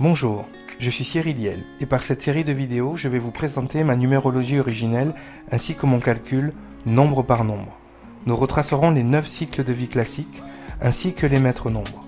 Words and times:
Bonjour, 0.00 0.46
je 0.78 0.88
suis 0.88 1.04
Cyril 1.04 1.36
Liel 1.36 1.62
et 1.78 1.84
par 1.84 2.02
cette 2.02 2.22
série 2.22 2.42
de 2.42 2.54
vidéos, 2.54 2.96
je 2.96 3.06
vais 3.06 3.18
vous 3.18 3.32
présenter 3.32 3.84
ma 3.84 3.96
numérologie 3.96 4.58
originelle 4.58 5.14
ainsi 5.52 5.74
que 5.74 5.84
mon 5.84 6.00
calcul 6.00 6.54
nombre 6.86 7.22
par 7.22 7.44
nombre. 7.44 7.76
Nous 8.24 8.34
retracerons 8.34 8.92
les 8.92 9.02
9 9.02 9.26
cycles 9.26 9.62
de 9.62 9.74
vie 9.74 9.88
classiques 9.88 10.40
ainsi 10.80 11.12
que 11.12 11.26
les 11.26 11.38
maîtres 11.38 11.68
nombres. 11.68 12.00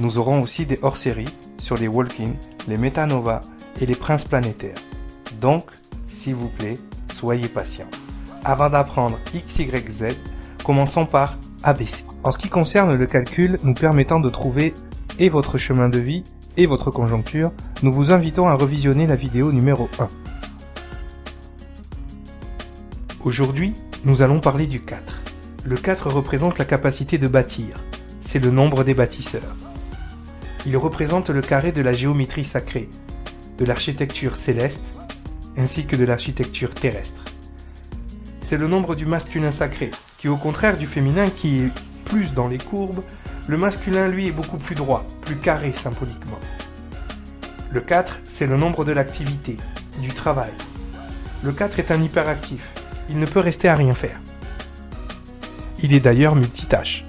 Nous 0.00 0.18
aurons 0.18 0.42
aussi 0.42 0.66
des 0.66 0.78
hors-séries 0.82 1.34
sur 1.56 1.78
les 1.78 1.88
walking, 1.88 2.34
les 2.68 2.76
métanovas 2.76 3.40
et 3.80 3.86
les 3.86 3.94
princes 3.94 4.26
planétaires. 4.26 4.76
Donc, 5.40 5.64
s'il 6.06 6.34
vous 6.34 6.50
plaît, 6.50 6.76
soyez 7.10 7.48
patient. 7.48 7.88
Avant 8.44 8.68
d'apprendre 8.68 9.18
X, 9.32 9.60
Y, 9.60 9.90
Z, 9.90 10.08
commençons 10.62 11.06
par 11.06 11.38
ABC. 11.62 12.04
En 12.22 12.32
ce 12.32 12.36
qui 12.36 12.50
concerne 12.50 12.94
le 12.94 13.06
calcul 13.06 13.56
nous 13.62 13.72
permettant 13.72 14.20
de 14.20 14.28
trouver 14.28 14.74
et 15.18 15.30
votre 15.30 15.56
chemin 15.56 15.88
de 15.88 16.00
vie 16.00 16.22
et 16.56 16.66
votre 16.66 16.90
conjoncture, 16.90 17.52
nous 17.82 17.92
vous 17.92 18.10
invitons 18.10 18.48
à 18.48 18.54
revisionner 18.54 19.06
la 19.06 19.16
vidéo 19.16 19.52
numéro 19.52 19.88
1. 19.98 20.06
Aujourd'hui, 23.24 23.74
nous 24.04 24.22
allons 24.22 24.40
parler 24.40 24.66
du 24.66 24.80
4. 24.80 25.22
Le 25.64 25.76
4 25.76 26.10
représente 26.10 26.58
la 26.58 26.64
capacité 26.64 27.18
de 27.18 27.26
bâtir. 27.26 27.82
C'est 28.20 28.38
le 28.38 28.50
nombre 28.50 28.84
des 28.84 28.94
bâtisseurs. 28.94 29.56
Il 30.66 30.76
représente 30.76 31.30
le 31.30 31.42
carré 31.42 31.72
de 31.72 31.82
la 31.82 31.92
géométrie 31.92 32.44
sacrée, 32.44 32.88
de 33.58 33.64
l'architecture 33.64 34.36
céleste, 34.36 34.84
ainsi 35.56 35.86
que 35.86 35.96
de 35.96 36.04
l'architecture 36.04 36.70
terrestre. 36.70 37.24
C'est 38.40 38.58
le 38.58 38.68
nombre 38.68 38.94
du 38.94 39.06
masculin 39.06 39.52
sacré, 39.52 39.90
qui 40.18 40.28
au 40.28 40.36
contraire 40.36 40.76
du 40.76 40.86
féminin 40.86 41.28
qui 41.30 41.60
est 41.60 41.70
plus 42.04 42.32
dans 42.32 42.48
les 42.48 42.58
courbes, 42.58 43.02
le 43.46 43.58
masculin, 43.58 44.08
lui, 44.08 44.28
est 44.28 44.32
beaucoup 44.32 44.56
plus 44.56 44.74
droit, 44.74 45.04
plus 45.20 45.36
carré 45.36 45.72
symboliquement. 45.72 46.38
Le 47.70 47.80
4, 47.80 48.20
c'est 48.24 48.46
le 48.46 48.56
nombre 48.56 48.84
de 48.84 48.92
l'activité, 48.92 49.58
du 50.00 50.08
travail. 50.08 50.52
Le 51.42 51.52
4 51.52 51.78
est 51.78 51.90
un 51.90 52.02
hyperactif. 52.02 52.72
Il 53.10 53.18
ne 53.18 53.26
peut 53.26 53.40
rester 53.40 53.68
à 53.68 53.74
rien 53.74 53.92
faire. 53.92 54.18
Il 55.82 55.92
est 55.92 56.00
d'ailleurs 56.00 56.36
multitâche. 56.36 57.04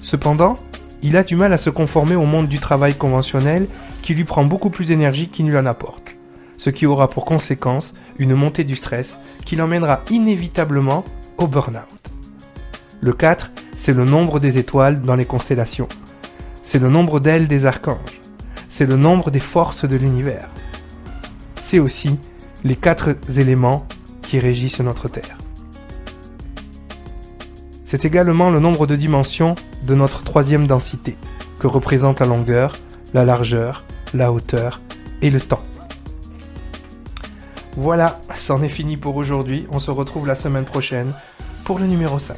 Cependant, 0.00 0.54
il 1.02 1.16
a 1.16 1.24
du 1.24 1.34
mal 1.34 1.52
à 1.52 1.58
se 1.58 1.70
conformer 1.70 2.14
au 2.14 2.24
monde 2.24 2.48
du 2.48 2.60
travail 2.60 2.94
conventionnel 2.94 3.66
qui 4.02 4.14
lui 4.14 4.24
prend 4.24 4.44
beaucoup 4.44 4.70
plus 4.70 4.84
d'énergie 4.84 5.28
qu'il 5.28 5.46
ne 5.46 5.50
lui 5.50 5.58
en 5.58 5.66
apporte. 5.66 6.16
Ce 6.56 6.70
qui 6.70 6.86
aura 6.86 7.10
pour 7.10 7.24
conséquence 7.24 7.94
une 8.18 8.34
montée 8.34 8.64
du 8.64 8.76
stress 8.76 9.18
qui 9.44 9.56
l'emmènera 9.56 10.02
inévitablement 10.10 11.04
au 11.36 11.46
burn-out. 11.46 12.12
Le 13.00 13.12
4 13.12 13.50
c'est 13.80 13.94
le 13.94 14.04
nombre 14.04 14.40
des 14.40 14.58
étoiles 14.58 15.00
dans 15.00 15.14
les 15.14 15.24
constellations. 15.24 15.88
C'est 16.62 16.80
le 16.80 16.88
nombre 16.88 17.20
d'ailes 17.20 17.48
des 17.48 17.64
archanges. 17.64 18.20
C'est 18.68 18.84
le 18.84 18.96
nombre 18.96 19.30
des 19.30 19.40
forces 19.40 19.86
de 19.86 19.96
l'univers. 19.96 20.50
C'est 21.62 21.78
aussi 21.78 22.18
les 22.64 22.76
quatre 22.76 23.16
éléments 23.36 23.86
qui 24.20 24.40
régissent 24.40 24.80
notre 24.80 25.08
Terre. 25.08 25.38
C'est 27.86 28.04
également 28.04 28.50
le 28.50 28.60
nombre 28.60 28.86
de 28.86 28.96
dimensions 28.96 29.54
de 29.86 29.94
notre 29.94 30.22
troisième 30.22 30.66
densité, 30.66 31.16
que 31.60 31.66
représentent 31.66 32.20
la 32.20 32.26
longueur, 32.26 32.74
la 33.14 33.24
largeur, 33.24 33.84
la 34.12 34.32
hauteur 34.32 34.82
et 35.22 35.30
le 35.30 35.40
temps. 35.40 35.62
Voilà, 37.76 38.20
c'en 38.36 38.62
est 38.62 38.68
fini 38.68 38.96
pour 38.96 39.16
aujourd'hui. 39.16 39.66
On 39.70 39.78
se 39.78 39.92
retrouve 39.92 40.26
la 40.26 40.34
semaine 40.34 40.64
prochaine 40.64 41.12
pour 41.64 41.78
le 41.78 41.86
numéro 41.86 42.18
5. 42.18 42.36